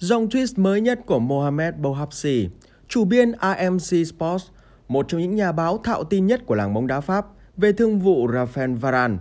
Dòng 0.00 0.28
tweet 0.28 0.46
mới 0.56 0.80
nhất 0.80 1.00
của 1.06 1.18
Mohamed 1.18 1.74
Bouhafsi, 1.74 2.48
chủ 2.88 3.04
biên 3.04 3.32
AMC 3.32 3.80
Sports, 3.80 4.44
một 4.88 5.08
trong 5.08 5.20
những 5.20 5.36
nhà 5.36 5.52
báo 5.52 5.78
thạo 5.78 6.04
tin 6.04 6.26
nhất 6.26 6.46
của 6.46 6.54
làng 6.54 6.74
bóng 6.74 6.86
đá 6.86 7.00
Pháp 7.00 7.26
về 7.56 7.72
thương 7.72 8.00
vụ 8.00 8.28
Rafael 8.28 8.76
Varane. 8.76 9.16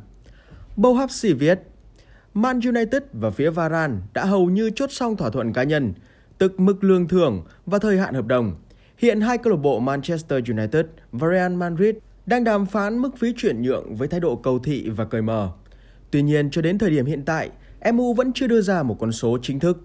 Bouhafsi 0.75 1.35
viết, 1.35 1.59
Man 2.33 2.59
United 2.59 3.01
và 3.13 3.29
phía 3.29 3.49
Varane 3.49 3.93
đã 4.13 4.25
hầu 4.25 4.49
như 4.49 4.69
chốt 4.69 4.91
xong 4.91 5.17
thỏa 5.17 5.29
thuận 5.29 5.53
cá 5.53 5.63
nhân, 5.63 5.93
tức 6.37 6.59
mức 6.59 6.83
lương 6.83 7.07
thưởng 7.07 7.43
và 7.65 7.79
thời 7.79 7.97
hạn 7.99 8.13
hợp 8.13 8.25
đồng. 8.25 8.55
Hiện 8.97 9.21
hai 9.21 9.37
câu 9.37 9.53
lạc 9.53 9.59
bộ 9.59 9.79
Manchester 9.79 10.49
United 10.49 10.85
và 11.11 11.29
Real 11.31 11.53
Madrid 11.53 11.95
đang 12.25 12.43
đàm 12.43 12.65
phán 12.65 12.97
mức 12.97 13.17
phí 13.17 13.33
chuyển 13.37 13.61
nhượng 13.61 13.95
với 13.95 14.07
thái 14.07 14.19
độ 14.19 14.35
cầu 14.35 14.59
thị 14.59 14.89
và 14.89 15.05
cởi 15.05 15.21
mở. 15.21 15.51
Tuy 16.11 16.21
nhiên, 16.21 16.49
cho 16.51 16.61
đến 16.61 16.77
thời 16.77 16.89
điểm 16.89 17.05
hiện 17.05 17.23
tại, 17.25 17.49
MU 17.93 18.13
vẫn 18.13 18.33
chưa 18.33 18.47
đưa 18.47 18.61
ra 18.61 18.83
một 18.83 18.97
con 18.99 19.11
số 19.11 19.37
chính 19.41 19.59
thức. 19.59 19.77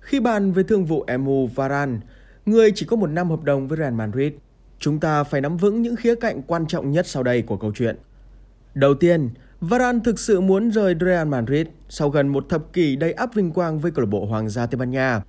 Khi 0.00 0.20
bàn 0.20 0.52
về 0.52 0.62
thương 0.62 0.84
vụ 0.84 1.04
Emu 1.06 1.46
Varane, 1.46 1.98
người 2.46 2.72
chỉ 2.74 2.86
có 2.86 2.96
một 2.96 3.06
năm 3.06 3.30
hợp 3.30 3.42
đồng 3.42 3.68
với 3.68 3.78
Real 3.78 3.92
Madrid, 3.92 4.32
chúng 4.78 5.00
ta 5.00 5.24
phải 5.24 5.40
nắm 5.40 5.56
vững 5.56 5.82
những 5.82 5.96
khía 5.96 6.14
cạnh 6.14 6.42
quan 6.42 6.66
trọng 6.66 6.90
nhất 6.90 7.06
sau 7.06 7.22
đây 7.22 7.42
của 7.42 7.56
câu 7.56 7.72
chuyện. 7.74 7.96
Đầu 8.74 8.94
tiên, 8.94 9.30
Varane 9.60 9.98
thực 10.04 10.18
sự 10.18 10.40
muốn 10.40 10.70
rời 10.70 10.94
Real 11.00 11.28
Madrid 11.28 11.66
sau 11.88 12.10
gần 12.10 12.28
một 12.28 12.48
thập 12.48 12.72
kỷ 12.72 12.96
đầy 12.96 13.12
áp 13.12 13.34
vinh 13.34 13.50
quang 13.50 13.78
với 13.78 13.90
câu 13.90 14.04
lạc 14.04 14.10
bộ 14.10 14.24
Hoàng 14.24 14.48
gia 14.48 14.66
Tây 14.66 14.78
Ban 14.78 14.90
Nha. 14.90 15.22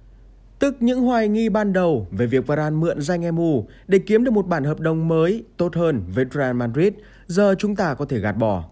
Tức 0.60 0.76
những 0.80 1.02
hoài 1.02 1.28
nghi 1.28 1.50
ban 1.50 1.74
đầu 1.74 2.08
về 2.12 2.26
việc 2.26 2.48
Varane 2.48 2.76
mượn 2.76 3.02
danh 3.02 3.22
Emu 3.22 3.66
để 3.88 4.00
kiếm 4.00 4.24
được 4.24 4.32
một 4.32 4.48
bản 4.48 4.64
hợp 4.64 4.80
đồng 4.80 5.08
mới 5.08 5.44
tốt 5.58 5.76
hơn 5.76 6.04
với 6.16 6.26
Real 6.32 6.56
Madrid, 6.56 6.94
giờ 7.28 7.56
chúng 7.60 7.76
ta 7.76 7.94
có 7.94 8.06
thể 8.06 8.20
gạt 8.20 8.32
bỏ. 8.32 8.64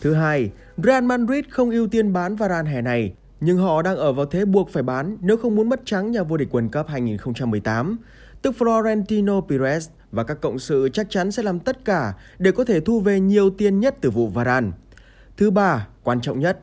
Thứ 0.00 0.14
hai, 0.14 0.50
Real 0.76 1.04
Madrid 1.04 1.44
không 1.50 1.70
ưu 1.70 1.88
tiên 1.88 2.12
bán 2.12 2.36
Varane 2.36 2.70
hè 2.70 2.82
này, 2.82 3.14
nhưng 3.44 3.58
họ 3.58 3.82
đang 3.82 3.96
ở 3.96 4.12
vào 4.12 4.26
thế 4.26 4.44
buộc 4.44 4.70
phải 4.70 4.82
bán 4.82 5.16
nếu 5.20 5.36
không 5.36 5.56
muốn 5.56 5.68
mất 5.68 5.80
trắng 5.84 6.10
nhà 6.10 6.22
vô 6.22 6.36
địch 6.36 6.48
World 6.52 6.68
Cup 6.70 6.88
2018. 6.88 7.98
Tức 8.42 8.54
Florentino 8.58 9.46
Perez 9.46 9.88
và 10.12 10.24
các 10.24 10.40
cộng 10.40 10.58
sự 10.58 10.88
chắc 10.92 11.10
chắn 11.10 11.30
sẽ 11.30 11.42
làm 11.42 11.58
tất 11.58 11.84
cả 11.84 12.14
để 12.38 12.52
có 12.52 12.64
thể 12.64 12.80
thu 12.80 13.00
về 13.00 13.20
nhiều 13.20 13.50
tiền 13.50 13.80
nhất 13.80 13.96
từ 14.00 14.10
vụ 14.10 14.28
Varane. 14.28 14.70
Thứ 15.36 15.50
ba, 15.50 15.88
quan 16.02 16.20
trọng 16.20 16.40
nhất, 16.40 16.58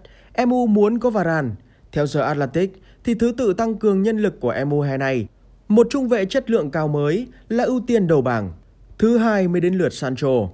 MU 0.48 0.68
muốn 0.68 1.00
có 1.00 1.10
Varane. 1.10 1.50
Theo 1.92 2.08
giờ 2.08 2.22
Atlantic, 2.22 2.82
thì 3.04 3.14
thứ 3.14 3.34
tự 3.38 3.54
tăng 3.54 3.76
cường 3.76 4.02
nhân 4.02 4.18
lực 4.18 4.40
của 4.40 4.56
MU 4.68 4.82
hè 4.82 4.98
này. 4.98 5.28
Một 5.68 5.88
trung 5.90 6.08
vệ 6.08 6.26
chất 6.26 6.50
lượng 6.50 6.72
cao 6.72 6.88
mới 6.88 7.28
là 7.50 7.64
ưu 7.64 7.82
tiên 7.88 8.08
đầu 8.08 8.22
bảng. 8.22 8.52
Thứ 8.98 9.18
hai 9.18 9.48
mới 9.48 9.62
đến 9.62 9.74
lượt 9.74 9.94
Sancho. 9.94 10.50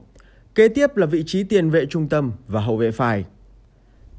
Kế 0.56 0.68
tiếp 0.68 0.98
là 0.98 1.06
vị 1.06 1.24
trí 1.26 1.44
tiền 1.44 1.70
vệ 1.70 1.86
trung 1.86 2.10
tâm 2.10 2.32
và 2.48 2.62
hậu 2.62 2.78
vệ 2.78 2.92
phải. 2.92 3.26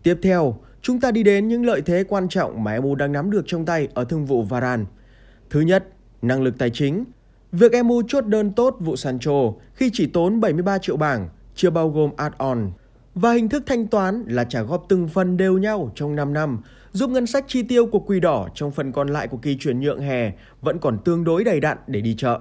Tiếp 0.03 0.19
theo, 0.23 0.59
chúng 0.83 1.01
ta 1.01 1.11
đi 1.11 1.23
đến 1.23 1.49
những 1.49 1.67
lợi 1.67 1.83
thế 1.83 2.05
quan 2.09 2.29
trọng 2.29 2.65
mà 2.65 2.81
MU 2.81 2.95
đang 2.95 3.13
nắm 3.13 3.31
được 3.31 3.43
trong 3.47 3.65
tay 3.65 3.89
ở 3.95 4.05
thương 4.05 4.27
vụ 4.27 4.43
Varane. 4.43 4.85
Thứ 5.51 5.61
nhất, 5.61 5.89
năng 6.23 6.43
lực 6.43 6.59
tài 6.59 6.71
chính. 6.71 7.05
Việc 7.53 7.73
MU 7.85 8.03
chốt 8.09 8.27
đơn 8.27 8.53
tốt 8.53 8.77
vụ 8.81 8.97
Sancho 8.97 9.53
khi 9.75 9.91
chỉ 9.93 10.07
tốn 10.07 10.41
73 10.41 10.79
triệu 10.79 10.97
bảng, 10.97 11.29
chưa 11.55 11.71
bao 11.71 11.91
gồm 11.91 12.11
add-on. 12.17 12.71
Và 13.15 13.33
hình 13.33 13.49
thức 13.49 13.63
thanh 13.67 13.87
toán 13.87 14.25
là 14.27 14.45
trả 14.45 14.63
góp 14.63 14.87
từng 14.89 15.09
phần 15.09 15.37
đều 15.37 15.59
nhau 15.59 15.93
trong 15.95 16.17
5 16.17 16.33
năm, 16.33 16.63
giúp 16.93 17.11
ngân 17.11 17.27
sách 17.27 17.45
chi 17.49 17.63
tiêu 17.63 17.87
của 17.87 17.99
Quỷ 17.99 18.21
Đỏ 18.21 18.49
trong 18.55 18.71
phần 18.71 18.93
còn 18.93 19.09
lại 19.09 19.29
của 19.29 19.37
kỳ 19.37 19.57
chuyển 19.61 19.81
nhượng 19.81 20.01
hè 20.01 20.33
vẫn 20.63 20.79
còn 20.79 20.99
tương 21.05 21.25
đối 21.25 21.45
đầy 21.45 21.61
đặn 21.61 21.79
để 21.87 22.01
đi 22.01 22.15
chợ. 22.19 22.41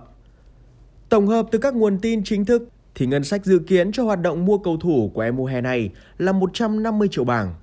Tổng 1.09 1.27
hợp 1.27 1.47
từ 1.51 1.59
các 1.59 1.75
nguồn 1.75 1.99
tin 1.99 2.23
chính 2.23 2.45
thức 2.45 2.69
thì 2.95 3.05
ngân 3.05 3.23
sách 3.23 3.45
dự 3.45 3.59
kiến 3.59 3.91
cho 3.91 4.03
hoạt 4.03 4.21
động 4.21 4.45
mua 4.45 4.57
cầu 4.57 4.77
thủ 4.77 5.11
của 5.13 5.25
MU 5.33 5.45
hè 5.45 5.61
này 5.61 5.89
là 6.17 6.31
150 6.31 7.07
triệu 7.11 7.23
bảng. 7.23 7.53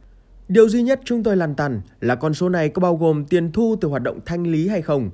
Điều 0.48 0.68
duy 0.68 0.82
nhất 0.82 1.00
chúng 1.04 1.22
tôi 1.22 1.36
lăn 1.36 1.54
tăn 1.54 1.80
là 2.00 2.14
con 2.14 2.34
số 2.34 2.48
này 2.48 2.68
có 2.68 2.80
bao 2.80 2.96
gồm 2.96 3.24
tiền 3.24 3.52
thu 3.52 3.76
từ 3.80 3.88
hoạt 3.88 4.02
động 4.02 4.20
thanh 4.26 4.46
lý 4.46 4.68
hay 4.68 4.82
không. 4.82 5.10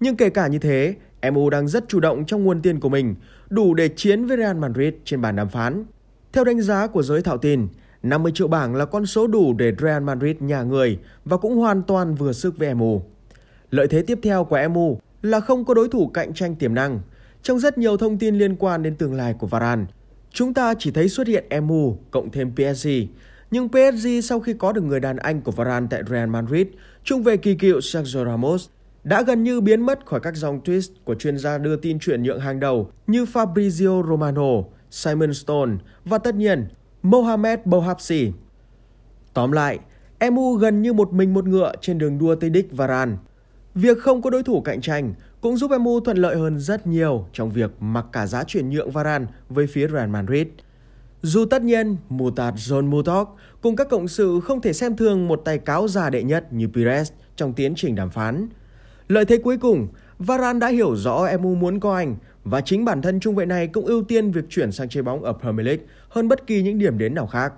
Nhưng 0.00 0.16
kể 0.16 0.30
cả 0.30 0.46
như 0.46 0.58
thế, 0.58 0.94
MU 1.32 1.50
đang 1.50 1.68
rất 1.68 1.84
chủ 1.88 2.00
động 2.00 2.24
trong 2.26 2.44
nguồn 2.44 2.62
tiền 2.62 2.80
của 2.80 2.88
mình, 2.88 3.14
đủ 3.50 3.74
để 3.74 3.88
chiến 3.88 4.26
với 4.26 4.36
Real 4.36 4.56
Madrid 4.56 4.94
trên 5.04 5.20
bàn 5.20 5.36
đàm 5.36 5.48
phán. 5.48 5.84
Theo 6.32 6.44
đánh 6.44 6.60
giá 6.60 6.86
của 6.86 7.02
giới 7.02 7.22
thạo 7.22 7.38
tin, 7.38 7.68
50 8.02 8.32
triệu 8.34 8.48
bảng 8.48 8.74
là 8.74 8.84
con 8.84 9.06
số 9.06 9.26
đủ 9.26 9.54
để 9.54 9.72
Real 9.78 10.02
Madrid 10.02 10.36
nhà 10.40 10.62
người 10.62 10.98
và 11.24 11.36
cũng 11.36 11.56
hoàn 11.56 11.82
toàn 11.82 12.14
vừa 12.14 12.32
sức 12.32 12.58
với 12.58 12.74
MU. 12.74 13.02
Lợi 13.70 13.88
thế 13.88 14.02
tiếp 14.02 14.18
theo 14.22 14.44
của 14.44 14.58
MU 14.70 15.00
là 15.22 15.40
không 15.40 15.64
có 15.64 15.74
đối 15.74 15.88
thủ 15.88 16.06
cạnh 16.06 16.34
tranh 16.34 16.54
tiềm 16.54 16.74
năng. 16.74 17.00
Trong 17.42 17.58
rất 17.58 17.78
nhiều 17.78 17.96
thông 17.96 18.18
tin 18.18 18.38
liên 18.38 18.56
quan 18.56 18.82
đến 18.82 18.96
tương 18.96 19.14
lai 19.14 19.34
của 19.38 19.46
Varane, 19.46 19.84
chúng 20.30 20.54
ta 20.54 20.74
chỉ 20.78 20.90
thấy 20.90 21.08
xuất 21.08 21.26
hiện 21.26 21.44
MU 21.62 21.98
cộng 22.10 22.30
thêm 22.30 22.52
PSG. 22.54 22.88
Nhưng 23.50 23.68
PSG 23.68 24.08
sau 24.22 24.40
khi 24.40 24.54
có 24.54 24.72
được 24.72 24.82
người 24.82 25.00
đàn 25.00 25.16
anh 25.16 25.40
của 25.40 25.52
Varane 25.52 25.86
tại 25.90 26.02
Real 26.10 26.28
Madrid, 26.28 26.66
trung 27.04 27.22
về 27.22 27.36
kỳ 27.36 27.54
cựu 27.54 27.80
Sergio 27.80 28.24
Ramos, 28.24 28.68
đã 29.04 29.22
gần 29.22 29.42
như 29.42 29.60
biến 29.60 29.80
mất 29.80 30.06
khỏi 30.06 30.20
các 30.20 30.36
dòng 30.36 30.60
tweet 30.64 30.88
của 31.04 31.14
chuyên 31.14 31.38
gia 31.38 31.58
đưa 31.58 31.76
tin 31.76 31.98
chuyển 31.98 32.22
nhượng 32.22 32.40
hàng 32.40 32.60
đầu 32.60 32.90
như 33.06 33.24
Fabrizio 33.24 34.08
Romano, 34.08 34.62
Simon 34.90 35.34
Stone 35.34 35.72
và 36.04 36.18
tất 36.18 36.34
nhiên 36.34 36.68
Mohamed 37.02 37.58
Bouhapsi. 37.64 38.32
Tóm 39.34 39.52
lại, 39.52 39.78
MU 40.30 40.54
gần 40.54 40.82
như 40.82 40.92
một 40.92 41.12
mình 41.12 41.34
một 41.34 41.46
ngựa 41.46 41.72
trên 41.80 41.98
đường 41.98 42.18
đua 42.18 42.34
tới 42.34 42.50
đích 42.50 42.72
Varane. 42.72 43.12
Việc 43.74 43.98
không 43.98 44.22
có 44.22 44.30
đối 44.30 44.42
thủ 44.42 44.60
cạnh 44.60 44.80
tranh 44.80 45.14
cũng 45.40 45.56
giúp 45.56 45.70
MU 45.80 46.00
thuận 46.00 46.16
lợi 46.16 46.36
hơn 46.36 46.58
rất 46.58 46.86
nhiều 46.86 47.26
trong 47.32 47.50
việc 47.50 47.70
mặc 47.80 48.06
cả 48.12 48.26
giá 48.26 48.44
chuyển 48.44 48.70
nhượng 48.70 48.90
Varane 48.90 49.26
với 49.48 49.66
phía 49.66 49.88
Real 49.88 50.08
Madrid. 50.08 50.46
Dù 51.22 51.44
tất 51.44 51.62
nhiên, 51.62 51.96
Mutat 52.08 52.54
John 52.54 52.84
Mutok 52.90 53.36
cùng 53.60 53.76
các 53.76 53.88
cộng 53.88 54.08
sự 54.08 54.40
không 54.40 54.60
thể 54.60 54.72
xem 54.72 54.96
thường 54.96 55.28
một 55.28 55.42
tay 55.44 55.58
cáo 55.58 55.88
già 55.88 56.10
đệ 56.10 56.22
nhất 56.22 56.52
như 56.52 56.68
Pires 56.68 57.12
trong 57.36 57.52
tiến 57.52 57.74
trình 57.76 57.94
đàm 57.94 58.10
phán. 58.10 58.48
Lợi 59.08 59.24
thế 59.24 59.36
cuối 59.36 59.58
cùng, 59.58 59.88
Varane 60.18 60.58
đã 60.58 60.68
hiểu 60.68 60.96
rõ 60.96 61.28
MU 61.40 61.54
muốn 61.54 61.80
có 61.80 61.96
anh 61.96 62.16
và 62.44 62.60
chính 62.60 62.84
bản 62.84 63.02
thân 63.02 63.20
trung 63.20 63.34
vệ 63.34 63.46
này 63.46 63.66
cũng 63.66 63.86
ưu 63.86 64.02
tiên 64.02 64.30
việc 64.30 64.44
chuyển 64.50 64.72
sang 64.72 64.88
chơi 64.88 65.02
bóng 65.02 65.22
ở 65.22 65.32
Premier 65.32 65.66
League 65.66 65.84
hơn 66.08 66.28
bất 66.28 66.46
kỳ 66.46 66.62
những 66.62 66.78
điểm 66.78 66.98
đến 66.98 67.14
nào 67.14 67.26
khác. 67.26 67.52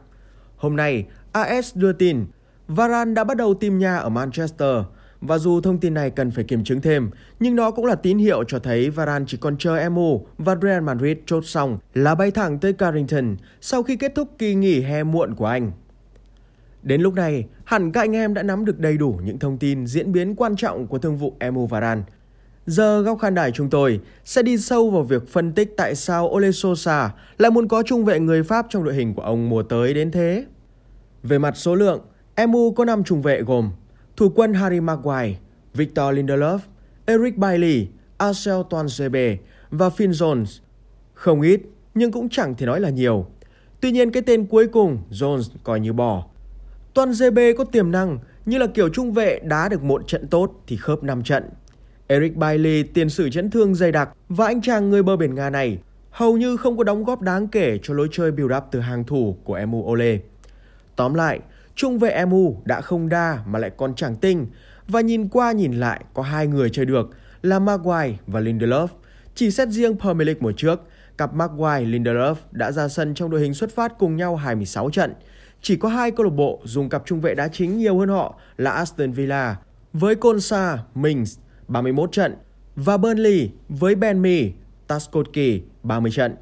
Hôm 0.56 0.76
nay, 0.76 1.06
AS 1.32 1.76
đưa 1.76 1.92
tin 1.92 2.24
Varane 2.68 3.14
đã 3.14 3.24
bắt 3.24 3.36
đầu 3.36 3.54
tìm 3.54 3.78
nhà 3.78 3.96
ở 3.96 4.08
Manchester 4.08 4.76
và 5.20 5.38
dù 5.38 5.60
thông 5.60 5.78
tin 5.78 5.94
này 5.94 6.10
cần 6.10 6.30
phải 6.30 6.44
kiểm 6.44 6.64
chứng 6.64 6.80
thêm, 6.80 7.10
nhưng 7.40 7.56
nó 7.56 7.70
cũng 7.70 7.86
là 7.86 7.94
tín 7.94 8.18
hiệu 8.18 8.44
cho 8.44 8.58
thấy 8.58 8.90
Varane 8.90 9.24
chỉ 9.28 9.38
còn 9.40 9.56
chờ 9.58 9.88
MU 9.90 10.26
và 10.38 10.56
Real 10.62 10.82
Madrid 10.82 11.16
chốt 11.26 11.44
xong 11.46 11.78
là 11.94 12.14
bay 12.14 12.30
thẳng 12.30 12.58
tới 12.58 12.72
Carrington 12.72 13.36
sau 13.60 13.82
khi 13.82 13.96
kết 13.96 14.12
thúc 14.14 14.28
kỳ 14.38 14.54
nghỉ 14.54 14.80
hè 14.80 15.04
muộn 15.04 15.34
của 15.34 15.46
anh. 15.46 15.72
Đến 16.82 17.00
lúc 17.00 17.14
này, 17.14 17.46
hẳn 17.64 17.92
các 17.92 18.00
anh 18.00 18.16
em 18.16 18.34
đã 18.34 18.42
nắm 18.42 18.64
được 18.64 18.78
đầy 18.78 18.96
đủ 18.96 19.20
những 19.24 19.38
thông 19.38 19.58
tin 19.58 19.86
diễn 19.86 20.12
biến 20.12 20.34
quan 20.34 20.56
trọng 20.56 20.86
của 20.86 20.98
thương 20.98 21.16
vụ 21.16 21.34
MU 21.52 21.66
Varane. 21.66 22.02
Giờ 22.66 23.02
góc 23.02 23.18
khán 23.18 23.34
đài 23.34 23.52
chúng 23.52 23.70
tôi 23.70 24.00
sẽ 24.24 24.42
đi 24.42 24.58
sâu 24.58 24.90
vào 24.90 25.02
việc 25.02 25.28
phân 25.28 25.52
tích 25.52 25.74
tại 25.76 25.94
sao 25.94 26.26
Ole 26.28 26.52
Sosa 26.52 27.10
lại 27.38 27.50
muốn 27.50 27.68
có 27.68 27.82
trung 27.82 28.04
vệ 28.04 28.20
người 28.20 28.42
Pháp 28.42 28.66
trong 28.68 28.84
đội 28.84 28.94
hình 28.94 29.14
của 29.14 29.22
ông 29.22 29.48
mùa 29.48 29.62
tới 29.62 29.94
đến 29.94 30.10
thế. 30.10 30.44
Về 31.22 31.38
mặt 31.38 31.56
số 31.56 31.74
lượng, 31.74 32.00
MU 32.48 32.72
có 32.72 32.84
5 32.84 33.04
trung 33.04 33.22
vệ 33.22 33.42
gồm 33.42 33.70
thủ 34.18 34.28
quân 34.34 34.54
Harry 34.54 34.80
Maguire, 34.80 35.34
Victor 35.74 36.14
Lindelof, 36.14 36.58
Eric 37.06 37.36
Bailly, 37.36 37.86
Marcel 38.18 38.56
Toansebe 38.70 39.36
và 39.70 39.88
Finn 39.88 40.10
Jones. 40.10 40.60
Không 41.14 41.40
ít, 41.40 41.60
nhưng 41.94 42.12
cũng 42.12 42.28
chẳng 42.28 42.54
thể 42.54 42.66
nói 42.66 42.80
là 42.80 42.90
nhiều. 42.90 43.26
Tuy 43.80 43.92
nhiên 43.92 44.10
cái 44.10 44.22
tên 44.22 44.46
cuối 44.46 44.66
cùng, 44.68 44.98
Jones 45.10 45.42
coi 45.64 45.80
như 45.80 45.92
bỏ. 45.92 46.26
Tuanzebe 46.94 47.56
có 47.56 47.64
tiềm 47.64 47.90
năng, 47.90 48.18
như 48.46 48.58
là 48.58 48.66
kiểu 48.66 48.88
trung 48.88 49.12
vệ 49.12 49.40
đá 49.42 49.68
được 49.68 49.82
một 49.82 50.02
trận 50.06 50.26
tốt 50.26 50.62
thì 50.66 50.76
khớp 50.76 51.02
5 51.02 51.22
trận. 51.22 51.44
Eric 52.06 52.36
Bailey 52.36 52.82
tiền 52.82 53.08
sử 53.08 53.30
chấn 53.30 53.50
thương 53.50 53.74
dày 53.74 53.92
đặc 53.92 54.08
và 54.28 54.46
anh 54.46 54.62
chàng 54.62 54.90
người 54.90 55.02
bờ 55.02 55.16
biển 55.16 55.34
Nga 55.34 55.50
này 55.50 55.78
hầu 56.10 56.36
như 56.36 56.56
không 56.56 56.76
có 56.76 56.84
đóng 56.84 57.04
góp 57.04 57.20
đáng 57.20 57.48
kể 57.48 57.78
cho 57.82 57.94
lối 57.94 58.08
chơi 58.12 58.30
build 58.30 58.52
up 58.56 58.64
từ 58.70 58.80
hàng 58.80 59.04
thủ 59.04 59.36
của 59.44 59.60
MU 59.66 59.78
Ole. 59.78 60.18
Tóm 60.96 61.14
lại, 61.14 61.40
trung 61.78 61.98
vệ 61.98 62.24
MU 62.24 62.56
đã 62.64 62.80
không 62.80 63.08
đa 63.08 63.38
mà 63.46 63.58
lại 63.58 63.70
còn 63.76 63.94
chẳng 63.94 64.16
tinh 64.16 64.46
và 64.88 65.00
nhìn 65.00 65.28
qua 65.28 65.52
nhìn 65.52 65.72
lại 65.72 66.04
có 66.14 66.22
hai 66.22 66.46
người 66.46 66.70
chơi 66.70 66.84
được 66.84 67.10
là 67.42 67.58
Maguire 67.58 68.16
và 68.26 68.40
Lindelof. 68.40 68.88
Chỉ 69.34 69.50
xét 69.50 69.68
riêng 69.68 69.98
Premier 69.98 70.26
League 70.26 70.40
mùa 70.40 70.52
trước, 70.56 70.80
cặp 71.18 71.34
Maguire-Lindelof 71.34 72.34
đã 72.50 72.72
ra 72.72 72.88
sân 72.88 73.14
trong 73.14 73.30
đội 73.30 73.40
hình 73.40 73.54
xuất 73.54 73.74
phát 73.74 73.98
cùng 73.98 74.16
nhau 74.16 74.36
26 74.36 74.90
trận. 74.90 75.14
Chỉ 75.62 75.76
có 75.76 75.88
hai 75.88 76.10
câu 76.10 76.24
lạc 76.24 76.32
bộ 76.34 76.60
dùng 76.64 76.88
cặp 76.88 77.02
trung 77.06 77.20
vệ 77.20 77.34
đá 77.34 77.48
chính 77.48 77.78
nhiều 77.78 77.98
hơn 77.98 78.08
họ 78.08 78.34
là 78.56 78.70
Aston 78.70 79.12
Villa 79.12 79.56
với 79.92 80.14
Konsa, 80.14 80.78
Mings 80.94 81.38
31 81.68 82.12
trận 82.12 82.36
và 82.76 82.96
Burnley 82.96 83.50
với 83.68 83.94
Ben 83.94 84.22
Mee, 84.22 84.50
Taskotki 84.86 85.60
30 85.82 86.10
trận. 86.10 86.36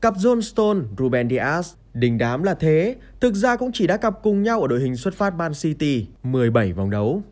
Cặp 0.00 0.14
John 0.14 0.40
Stone, 0.40 0.80
Ruben 0.98 1.28
Diaz 1.28 1.62
đình 1.94 2.18
đám 2.18 2.42
là 2.42 2.54
thế, 2.54 2.96
thực 3.20 3.34
ra 3.34 3.56
cũng 3.56 3.72
chỉ 3.72 3.86
đã 3.86 3.96
cặp 3.96 4.22
cùng 4.22 4.42
nhau 4.42 4.60
ở 4.62 4.68
đội 4.68 4.80
hình 4.80 4.96
xuất 4.96 5.14
phát 5.14 5.34
Man 5.34 5.52
City 5.54 6.06
17 6.22 6.72
vòng 6.72 6.90
đấu. 6.90 7.22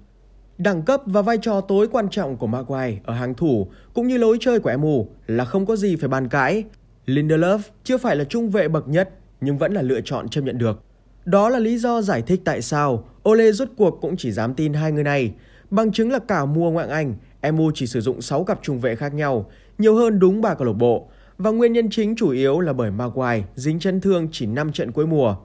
Đẳng 0.59 0.83
cấp 0.83 1.03
và 1.07 1.23
vai 1.23 1.39
trò 1.43 1.61
tối 1.61 1.89
quan 1.93 2.09
trọng 2.11 2.37
của 2.37 2.47
Maguire 2.47 2.99
ở 3.05 3.15
hàng 3.15 3.35
thủ 3.35 3.69
cũng 3.95 4.09
như 4.09 4.19
lối 4.19 4.37
chơi 4.41 4.61
của 4.61 4.73
MU 4.79 5.09
là 5.27 5.45
không 5.45 5.67
có 5.67 5.77
gì 5.77 5.97
phải 5.97 6.09
bàn 6.09 6.29
cãi. 6.29 6.65
Lindelof 7.07 7.59
chưa 7.85 7.99
phải 7.99 8.17
là 8.17 8.25
trung 8.25 8.51
vệ 8.51 8.69
bậc 8.69 8.89
nhất 8.89 9.11
nhưng 9.41 9.59
vẫn 9.59 9.73
là 9.73 9.83
lựa 9.83 10.01
chọn 10.01 10.29
chấp 10.29 10.41
nhận 10.41 10.59
được. 10.59 10.83
Đó 11.25 11.49
là 11.49 11.59
lý 11.59 11.79
do 11.79 12.03
giải 12.03 12.23
thích 12.23 12.41
tại 12.45 12.63
sao 12.63 13.09
Ole 13.29 13.53
rốt 13.53 13.69
cuộc 13.77 13.99
cũng 14.01 14.17
chỉ 14.17 14.33
dám 14.33 14.55
tin 14.55 14.73
hai 14.75 14.93
người 14.93 15.05
này 15.05 15.33
Bằng 15.71 15.93
chứng 15.93 16.13
là 16.13 16.19
cả 16.19 16.45
mùa 16.45 16.71
ngoại 16.71 16.89
Anh, 16.89 17.15
MU 17.53 17.71
chỉ 17.75 17.87
sử 17.87 18.01
dụng 18.01 18.23
6 18.23 18.45
cặp 18.45 18.59
trung 18.63 18.81
vệ 18.81 18.97
khác 18.97 19.15
nhau, 19.15 19.51
nhiều 19.79 19.95
hơn 19.95 20.19
đúng 20.19 20.41
ba 20.41 20.55
câu 20.55 20.67
lạc 20.67 20.73
bộ. 20.73 21.09
Và 21.41 21.51
nguyên 21.51 21.73
nhân 21.73 21.91
chính 21.91 22.17
chủ 22.17 22.31
yếu 22.31 22.61
là 22.61 22.73
bởi 22.73 22.91
Maguire 22.91 23.45
dính 23.55 23.79
chấn 23.79 24.01
thương 24.01 24.29
chỉ 24.33 24.47
5 24.47 24.73
trận 24.73 24.93
cuối 24.93 25.07
mùa. 25.07 25.37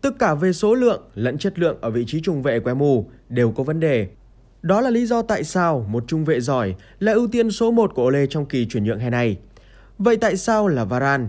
Tất 0.00 0.10
cả 0.18 0.34
về 0.34 0.52
số 0.52 0.74
lượng 0.74 1.02
lẫn 1.14 1.38
chất 1.38 1.58
lượng 1.58 1.78
ở 1.80 1.90
vị 1.90 2.04
trí 2.06 2.20
trung 2.20 2.42
vệ 2.42 2.60
của 2.60 2.74
MU 2.74 3.06
đều 3.28 3.50
có 3.50 3.62
vấn 3.62 3.80
đề. 3.80 4.08
Đó 4.62 4.80
là 4.80 4.90
lý 4.90 5.06
do 5.06 5.22
tại 5.22 5.44
sao 5.44 5.86
một 5.88 6.04
trung 6.06 6.24
vệ 6.24 6.40
giỏi 6.40 6.74
là 6.98 7.12
ưu 7.12 7.28
tiên 7.28 7.50
số 7.50 7.70
1 7.70 7.94
của 7.94 8.06
Ole 8.06 8.26
trong 8.26 8.46
kỳ 8.46 8.66
chuyển 8.66 8.84
nhượng 8.84 8.98
hè 8.98 9.10
này. 9.10 9.36
Vậy 9.98 10.16
tại 10.16 10.36
sao 10.36 10.68
là 10.68 10.84
Varane? 10.84 11.24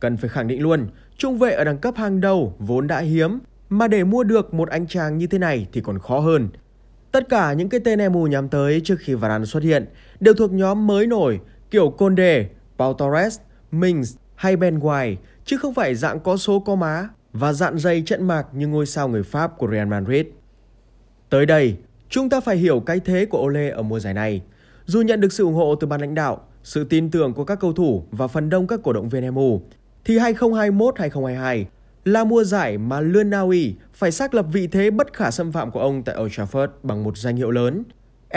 Cần 0.00 0.16
phải 0.16 0.28
khẳng 0.28 0.48
định 0.48 0.62
luôn, 0.62 0.86
trung 1.16 1.38
vệ 1.38 1.52
ở 1.52 1.64
đẳng 1.64 1.78
cấp 1.78 1.96
hàng 1.96 2.20
đầu 2.20 2.54
vốn 2.58 2.86
đã 2.86 3.00
hiếm, 3.00 3.38
mà 3.68 3.88
để 3.88 4.04
mua 4.04 4.24
được 4.24 4.54
một 4.54 4.68
anh 4.68 4.86
chàng 4.86 5.18
như 5.18 5.26
thế 5.26 5.38
này 5.38 5.66
thì 5.72 5.80
còn 5.80 5.98
khó 5.98 6.18
hơn. 6.18 6.48
Tất 7.12 7.28
cả 7.28 7.52
những 7.52 7.68
cái 7.68 7.80
tên 7.84 8.12
MU 8.12 8.26
nhắm 8.26 8.48
tới 8.48 8.80
trước 8.84 8.96
khi 8.98 9.14
Varane 9.14 9.44
xuất 9.44 9.62
hiện 9.62 9.86
đều 10.20 10.34
thuộc 10.34 10.52
nhóm 10.52 10.86
mới 10.86 11.06
nổi 11.06 11.40
kiểu 11.70 11.90
Conde, 11.90 12.48
Pau 12.78 12.94
Torres, 12.94 13.38
Mings 13.72 14.16
hay 14.34 14.56
Ben 14.56 14.78
White, 14.78 15.16
chứ 15.44 15.56
không 15.56 15.74
phải 15.74 15.94
dạng 15.94 16.20
có 16.20 16.36
số 16.36 16.60
có 16.60 16.74
má 16.74 17.08
và 17.32 17.52
dạn 17.52 17.78
dây 17.78 18.02
trận 18.06 18.26
mạc 18.26 18.46
như 18.52 18.66
ngôi 18.68 18.86
sao 18.86 19.08
người 19.08 19.22
Pháp 19.22 19.58
của 19.58 19.68
Real 19.70 19.88
Madrid. 19.88 20.26
Tới 21.30 21.46
đây, 21.46 21.76
chúng 22.08 22.28
ta 22.28 22.40
phải 22.40 22.56
hiểu 22.56 22.80
cái 22.80 23.00
thế 23.00 23.26
của 23.26 23.42
Ole 23.42 23.70
ở 23.70 23.82
mùa 23.82 24.00
giải 24.00 24.14
này. 24.14 24.42
Dù 24.86 25.00
nhận 25.00 25.20
được 25.20 25.32
sự 25.32 25.44
ủng 25.44 25.54
hộ 25.54 25.74
từ 25.74 25.86
ban 25.86 26.00
lãnh 26.00 26.14
đạo, 26.14 26.48
sự 26.62 26.84
tin 26.84 27.10
tưởng 27.10 27.34
của 27.34 27.44
các 27.44 27.60
cầu 27.60 27.72
thủ 27.72 28.04
và 28.10 28.26
phần 28.26 28.50
đông 28.50 28.66
các 28.66 28.80
cổ 28.82 28.92
động 28.92 29.08
viên 29.08 29.34
MU, 29.34 29.60
thì 30.04 30.18
2021-2022 30.18 31.64
là 32.04 32.24
mùa 32.24 32.44
giải 32.44 32.78
mà 32.78 33.00
Lunawi 33.00 33.72
phải 33.94 34.12
xác 34.12 34.34
lập 34.34 34.46
vị 34.52 34.66
thế 34.66 34.90
bất 34.90 35.12
khả 35.12 35.30
xâm 35.30 35.52
phạm 35.52 35.70
của 35.70 35.80
ông 35.80 36.02
tại 36.02 36.16
Old 36.22 36.32
Trafford 36.32 36.68
bằng 36.82 37.04
một 37.04 37.18
danh 37.18 37.36
hiệu 37.36 37.50
lớn. 37.50 37.82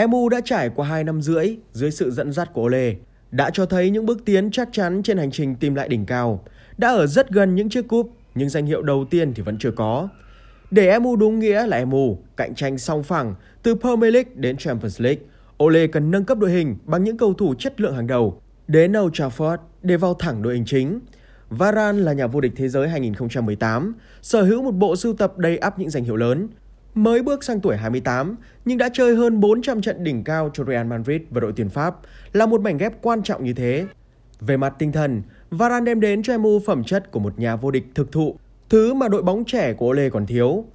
MU 0.10 0.30
đã 0.30 0.42
trải 0.46 0.70
qua 0.70 0.88
2 0.88 1.04
năm 1.04 1.22
rưỡi 1.22 1.58
dưới 1.72 1.92
sự 1.92 2.12
dẫn 2.12 2.34
dắt 2.34 2.54
của 2.54 2.62
Ole, 2.62 2.96
đã 3.36 3.50
cho 3.50 3.66
thấy 3.66 3.90
những 3.90 4.06
bước 4.06 4.26
tiến 4.26 4.52
chắc 4.52 4.70
chắn 4.72 5.04
trên 5.04 5.18
hành 5.18 5.32
trình 5.32 5.56
tìm 5.56 5.76
lại 5.76 5.88
đỉnh 5.88 6.06
cao, 6.06 6.44
đã 6.78 6.90
ở 6.90 7.08
rất 7.08 7.30
gần 7.30 7.56
những 7.56 7.70
chiếc 7.70 7.88
cúp, 7.88 8.12
nhưng 8.36 8.50
danh 8.50 8.66
hiệu 8.66 8.82
đầu 8.82 9.06
tiên 9.10 9.34
thì 9.34 9.44
vẫn 9.44 9.58
chưa 9.60 9.72
có. 9.72 10.10
Để 10.72 11.00
MU 11.00 11.16
đúng 11.16 11.40
nghĩa 11.40 11.68
là 11.68 11.86
MU, 11.86 12.18
cạnh 12.38 12.56
tranh 12.56 12.78
song 12.78 13.04
phẳng 13.04 13.36
từ 13.64 13.76
Premier 13.76 14.14
League 14.14 14.32
đến 14.36 14.58
Champions 14.58 15.02
League, 15.02 15.22
Ole 15.64 15.88
cần 15.88 16.12
nâng 16.12 16.26
cấp 16.26 16.38
đội 16.38 16.52
hình 16.52 16.78
bằng 16.86 17.04
những 17.04 17.18
cầu 17.18 17.34
thủ 17.34 17.54
chất 17.60 17.82
lượng 17.82 17.96
hàng 17.96 18.08
đầu 18.08 18.42
đến 18.68 18.94
Old 18.98 19.14
Trafford 19.14 19.58
để 19.82 19.98
vào 19.98 20.14
thẳng 20.14 20.42
đội 20.42 20.54
hình 20.54 20.66
chính. 20.66 21.00
Varane 21.50 22.00
là 22.00 22.14
nhà 22.14 22.28
vô 22.28 22.42
địch 22.42 22.54
thế 22.56 22.70
giới 22.70 22.90
2018, 22.90 23.96
sở 24.22 24.44
hữu 24.44 24.64
một 24.64 24.72
bộ 24.72 24.96
sưu 24.96 25.14
tập 25.14 25.38
đầy 25.38 25.58
ắp 25.58 25.80
những 25.80 25.90
danh 25.90 26.04
hiệu 26.04 26.16
lớn. 26.16 26.48
Mới 26.96 27.22
bước 27.22 27.44
sang 27.44 27.60
tuổi 27.60 27.78
28, 27.78 28.36
nhưng 28.66 28.78
đã 28.78 28.90
chơi 28.94 29.16
hơn 29.16 29.40
400 29.40 29.82
trận 29.82 30.04
đỉnh 30.04 30.24
cao 30.24 30.50
cho 30.54 30.64
Real 30.64 30.88
Madrid 30.88 31.22
và 31.30 31.42
đội 31.42 31.54
tuyển 31.56 31.70
Pháp, 31.70 31.96
là 32.34 32.46
một 32.46 32.62
mảnh 32.62 32.78
ghép 32.78 32.94
quan 33.02 33.24
trọng 33.24 33.44
như 33.44 33.54
thế. 33.54 33.86
Về 34.40 34.58
mặt 34.58 34.74
tinh 34.80 34.92
thần, 34.92 35.22
Varane 35.50 35.86
đem 35.86 36.00
đến 36.00 36.24
cho 36.24 36.38
MU 36.38 36.60
phẩm 36.60 36.84
chất 36.84 37.12
của 37.12 37.20
một 37.20 37.40
nhà 37.40 37.56
vô 37.56 37.72
địch 37.72 37.86
thực 37.96 38.12
thụ, 38.12 38.36
thứ 38.70 38.94
mà 38.94 39.08
đội 39.08 39.24
bóng 39.24 39.46
trẻ 39.46 39.74
của 39.74 39.90
Ole 39.90 40.10
còn 40.10 40.26
thiếu. 40.26 40.66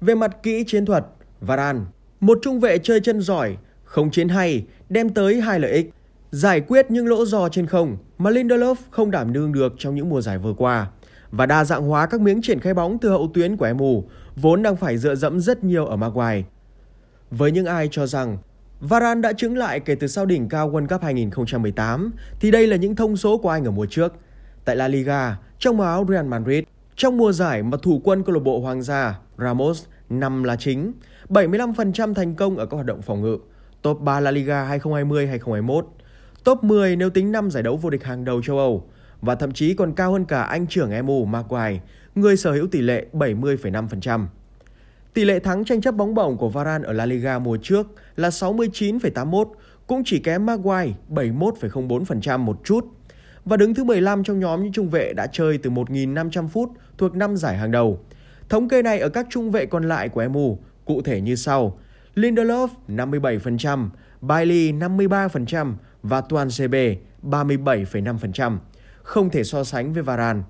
Về 0.00 0.14
mặt 0.14 0.36
kỹ 0.42 0.64
chiến 0.66 0.86
thuật, 0.86 1.06
Varane, 1.40 1.80
một 2.20 2.38
trung 2.42 2.60
vệ 2.60 2.78
chơi 2.78 3.00
chân 3.00 3.20
giỏi, 3.20 3.56
không 3.84 4.10
chiến 4.10 4.28
hay, 4.28 4.64
đem 4.88 5.08
tới 5.08 5.40
hai 5.40 5.60
lợi 5.60 5.72
ích 5.72 5.90
giải 6.30 6.60
quyết 6.60 6.90
những 6.90 7.06
lỗ 7.06 7.26
giò 7.26 7.48
trên 7.48 7.66
không 7.66 7.96
mà 8.18 8.30
Lindelof 8.30 8.74
không 8.90 9.10
đảm 9.10 9.32
đương 9.32 9.52
được 9.52 9.74
trong 9.78 9.94
những 9.94 10.08
mùa 10.08 10.20
giải 10.20 10.38
vừa 10.38 10.54
qua 10.54 10.86
và 11.30 11.46
đa 11.46 11.64
dạng 11.64 11.82
hóa 11.82 12.06
các 12.06 12.20
miếng 12.20 12.42
triển 12.42 12.60
khai 12.60 12.74
bóng 12.74 12.98
từ 12.98 13.08
hậu 13.08 13.30
tuyến 13.34 13.56
của 13.56 13.68
MU 13.74 14.04
vốn 14.36 14.62
đang 14.62 14.76
phải 14.76 14.98
dựa 14.98 15.14
dẫm 15.14 15.40
rất 15.40 15.64
nhiều 15.64 15.86
ở 15.86 15.96
Maguire. 15.96 16.42
Với 17.30 17.52
những 17.52 17.66
ai 17.66 17.88
cho 17.90 18.06
rằng 18.06 18.38
Varane 18.80 19.20
đã 19.20 19.32
chứng 19.32 19.56
lại 19.56 19.80
kể 19.80 19.94
từ 19.94 20.06
sau 20.06 20.26
đỉnh 20.26 20.48
cao 20.48 20.70
World 20.70 20.86
Cup 20.86 21.02
2018 21.02 22.12
thì 22.40 22.50
đây 22.50 22.66
là 22.66 22.76
những 22.76 22.96
thông 22.96 23.16
số 23.16 23.38
của 23.38 23.48
anh 23.48 23.64
ở 23.64 23.70
mùa 23.70 23.86
trước. 23.86 24.14
Tại 24.64 24.76
La 24.76 24.88
Liga, 24.88 25.36
trong 25.58 25.76
màu 25.76 25.86
áo 25.86 26.06
Real 26.08 26.26
Madrid, 26.26 26.64
trong 26.96 27.16
mùa 27.16 27.32
giải 27.32 27.62
mà 27.62 27.78
thủ 27.82 28.00
quân 28.04 28.22
câu 28.22 28.34
lạc 28.34 28.40
bộ 28.44 28.60
Hoàng 28.60 28.82
gia 28.82 29.18
Ramos 29.38 29.84
nằm 30.10 30.42
là 30.42 30.56
chính, 30.56 30.92
75% 31.28 32.14
thành 32.14 32.34
công 32.34 32.56
ở 32.56 32.66
các 32.66 32.74
hoạt 32.74 32.86
động 32.86 33.02
phòng 33.02 33.22
ngự, 33.22 33.38
top 33.82 34.00
3 34.00 34.20
La 34.20 34.30
Liga 34.30 34.68
2020-2021 34.78 35.82
top 36.44 36.64
10 36.64 36.96
nếu 36.96 37.10
tính 37.10 37.32
5 37.32 37.50
giải 37.50 37.62
đấu 37.62 37.76
vô 37.76 37.90
địch 37.90 38.04
hàng 38.04 38.24
đầu 38.24 38.42
châu 38.42 38.58
Âu 38.58 38.88
và 39.20 39.34
thậm 39.34 39.52
chí 39.52 39.74
còn 39.74 39.92
cao 39.92 40.12
hơn 40.12 40.24
cả 40.24 40.42
anh 40.42 40.66
trưởng 40.66 41.06
MU 41.06 41.24
Maguire, 41.24 41.80
người 42.14 42.36
sở 42.36 42.52
hữu 42.52 42.66
tỷ 42.66 42.80
lệ 42.80 43.06
70,5%. 43.12 44.26
Tỷ 45.14 45.24
lệ 45.24 45.38
thắng 45.38 45.64
tranh 45.64 45.80
chấp 45.80 45.96
bóng 45.96 46.14
bổng 46.14 46.36
của 46.36 46.48
Varane 46.48 46.86
ở 46.86 46.92
La 46.92 47.06
Liga 47.06 47.38
mùa 47.38 47.56
trước 47.62 47.86
là 48.16 48.28
69,81, 48.28 49.44
cũng 49.86 50.02
chỉ 50.04 50.18
kém 50.18 50.46
Maguire 50.46 50.92
71,04% 51.08 52.38
một 52.38 52.60
chút. 52.64 52.86
Và 53.44 53.56
đứng 53.56 53.74
thứ 53.74 53.84
15 53.84 54.24
trong 54.24 54.40
nhóm 54.40 54.62
những 54.62 54.72
trung 54.72 54.88
vệ 54.88 55.12
đã 55.12 55.26
chơi 55.26 55.58
từ 55.58 55.70
1.500 55.70 56.48
phút 56.48 56.72
thuộc 56.98 57.14
5 57.14 57.36
giải 57.36 57.56
hàng 57.56 57.70
đầu. 57.70 58.00
Thống 58.48 58.68
kê 58.68 58.82
này 58.82 58.98
ở 58.98 59.08
các 59.08 59.26
trung 59.30 59.50
vệ 59.50 59.66
còn 59.66 59.88
lại 59.88 60.08
của 60.08 60.24
MU 60.28 60.58
cụ 60.84 61.02
thể 61.02 61.20
như 61.20 61.34
sau. 61.34 61.78
Lindelof 62.14 62.68
57%, 62.88 63.88
Bailey 64.20 64.72
53%, 64.72 65.74
và 66.02 66.20
toàn 66.20 66.48
CB 66.48 66.74
37,5%, 67.22 68.58
không 69.10 69.30
thể 69.30 69.44
so 69.44 69.64
sánh 69.64 69.92
với 69.92 70.02
Varane. 70.02 70.40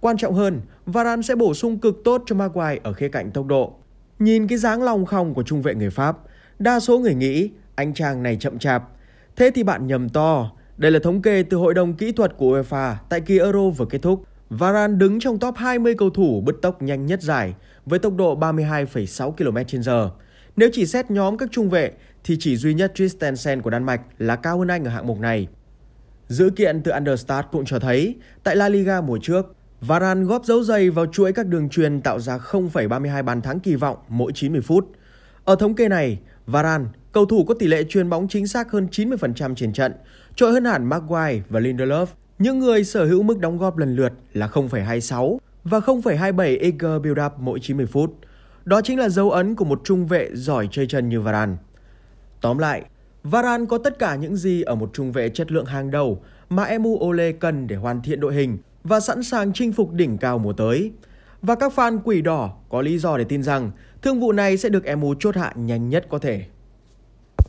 Quan 0.00 0.16
trọng 0.16 0.34
hơn, 0.34 0.60
Varane 0.86 1.22
sẽ 1.22 1.34
bổ 1.34 1.54
sung 1.54 1.78
cực 1.78 2.00
tốt 2.04 2.22
cho 2.26 2.36
Maguire 2.36 2.80
ở 2.82 2.92
khía 2.92 3.08
cạnh 3.08 3.30
tốc 3.30 3.46
độ. 3.46 3.74
Nhìn 4.18 4.46
cái 4.46 4.58
dáng 4.58 4.82
lòng 4.82 5.06
khòng 5.06 5.34
của 5.34 5.42
trung 5.42 5.62
vệ 5.62 5.74
người 5.74 5.90
Pháp, 5.90 6.18
đa 6.58 6.80
số 6.80 6.98
người 6.98 7.14
nghĩ 7.14 7.50
anh 7.74 7.94
chàng 7.94 8.22
này 8.22 8.36
chậm 8.40 8.58
chạp. 8.58 8.82
Thế 9.36 9.50
thì 9.54 9.62
bạn 9.62 9.86
nhầm 9.86 10.08
to. 10.08 10.50
Đây 10.76 10.90
là 10.90 10.98
thống 11.02 11.22
kê 11.22 11.42
từ 11.42 11.56
Hội 11.56 11.74
đồng 11.74 11.94
Kỹ 11.94 12.12
thuật 12.12 12.36
của 12.36 12.58
UEFA 12.58 12.94
tại 13.08 13.20
kỳ 13.20 13.38
Euro 13.38 13.68
vừa 13.68 13.86
kết 13.86 13.98
thúc. 14.02 14.24
Varane 14.50 14.94
đứng 14.94 15.20
trong 15.20 15.38
top 15.38 15.54
20 15.56 15.94
cầu 15.94 16.10
thủ 16.10 16.40
bứt 16.40 16.56
tốc 16.62 16.82
nhanh 16.82 17.06
nhất 17.06 17.22
giải 17.22 17.54
với 17.86 17.98
tốc 17.98 18.16
độ 18.16 18.36
32,6 18.36 19.32
km/h. 19.32 20.10
Nếu 20.56 20.68
chỉ 20.72 20.86
xét 20.86 21.10
nhóm 21.10 21.36
các 21.36 21.48
trung 21.52 21.70
vệ 21.70 21.92
thì 22.24 22.36
chỉ 22.40 22.56
duy 22.56 22.74
nhất 22.74 22.92
Christensen 22.94 23.62
của 23.62 23.70
Đan 23.70 23.84
Mạch 23.84 24.00
là 24.18 24.36
cao 24.36 24.58
hơn 24.58 24.68
anh 24.68 24.84
ở 24.84 24.90
hạng 24.90 25.06
mục 25.06 25.20
này. 25.20 25.48
Dữ 26.28 26.50
kiện 26.50 26.82
từ 26.82 26.92
Understat 26.92 27.46
cũng 27.52 27.64
cho 27.64 27.78
thấy, 27.78 28.14
tại 28.42 28.56
La 28.56 28.68
Liga 28.68 29.00
mùa 29.00 29.18
trước, 29.22 29.54
Varane 29.80 30.24
góp 30.24 30.44
dấu 30.44 30.62
giày 30.62 30.90
vào 30.90 31.06
chuỗi 31.06 31.32
các 31.32 31.46
đường 31.46 31.68
truyền 31.68 32.00
tạo 32.00 32.20
ra 32.20 32.38
0,32 32.38 33.22
bàn 33.22 33.42
thắng 33.42 33.60
kỳ 33.60 33.74
vọng 33.74 33.96
mỗi 34.08 34.32
90 34.34 34.60
phút. 34.60 34.88
Ở 35.44 35.56
thống 35.56 35.74
kê 35.74 35.88
này, 35.88 36.18
Varane, 36.46 36.84
cầu 37.12 37.26
thủ 37.26 37.44
có 37.44 37.54
tỷ 37.54 37.66
lệ 37.66 37.84
truyền 37.84 38.10
bóng 38.10 38.28
chính 38.28 38.46
xác 38.46 38.70
hơn 38.70 38.88
90% 38.92 39.54
trên 39.54 39.72
trận, 39.72 39.92
trội 40.36 40.52
hơn 40.52 40.64
hẳn 40.64 40.84
Maguire 40.84 41.42
và 41.48 41.60
Lindelof, 41.60 42.06
những 42.38 42.58
người 42.58 42.84
sở 42.84 43.04
hữu 43.04 43.22
mức 43.22 43.38
đóng 43.38 43.58
góp 43.58 43.76
lần 43.76 43.96
lượt 43.96 44.12
là 44.32 44.46
0,26 44.46 45.38
và 45.64 45.78
0,27 45.78 46.60
EG 46.60 47.02
build-up 47.02 47.30
mỗi 47.38 47.58
90 47.62 47.86
phút. 47.86 48.14
Đó 48.64 48.80
chính 48.80 48.98
là 48.98 49.08
dấu 49.08 49.30
ấn 49.30 49.54
của 49.54 49.64
một 49.64 49.80
trung 49.84 50.06
vệ 50.06 50.30
giỏi 50.32 50.68
chơi 50.70 50.86
chân 50.86 51.08
như 51.08 51.20
Varane. 51.20 51.56
Tóm 52.40 52.58
lại, 52.58 52.82
Varane 53.30 53.64
có 53.68 53.78
tất 53.78 53.98
cả 53.98 54.14
những 54.14 54.36
gì 54.36 54.62
ở 54.62 54.74
một 54.74 54.90
trung 54.92 55.12
vệ 55.12 55.28
chất 55.28 55.52
lượng 55.52 55.64
hàng 55.64 55.90
đầu 55.90 56.22
mà 56.50 56.64
Emu 56.64 56.98
Ole 57.04 57.32
cần 57.32 57.66
để 57.66 57.76
hoàn 57.76 58.02
thiện 58.02 58.20
đội 58.20 58.34
hình 58.34 58.58
và 58.84 59.00
sẵn 59.00 59.22
sàng 59.22 59.52
chinh 59.52 59.72
phục 59.72 59.92
đỉnh 59.92 60.18
cao 60.18 60.38
mùa 60.38 60.52
tới. 60.52 60.92
Và 61.42 61.54
các 61.54 61.72
fan 61.76 61.98
quỷ 62.04 62.22
đỏ 62.22 62.54
có 62.68 62.82
lý 62.82 62.98
do 62.98 63.18
để 63.18 63.24
tin 63.24 63.42
rằng 63.42 63.70
thương 64.02 64.20
vụ 64.20 64.32
này 64.32 64.56
sẽ 64.56 64.68
được 64.68 64.84
Emu 64.84 65.14
chốt 65.14 65.36
hạ 65.36 65.52
nhanh 65.56 65.88
nhất 65.88 66.06
có 66.08 66.18
thể. 66.18 66.44